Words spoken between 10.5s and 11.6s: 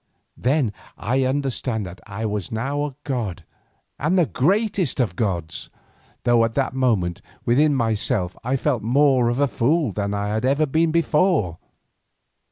been before.